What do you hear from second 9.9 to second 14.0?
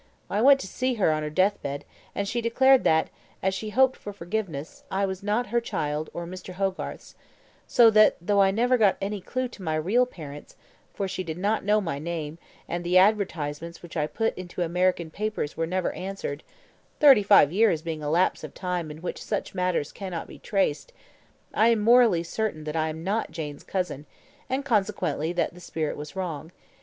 parents for she did not know my name, and the advertisements which